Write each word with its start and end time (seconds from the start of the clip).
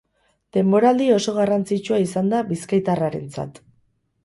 Denboraldi 0.55 1.09
oso 1.17 1.35
garrantzitsua 1.35 2.01
izan 2.05 2.33
da 2.33 2.41
bizkaitarrarentzat. 2.51 3.65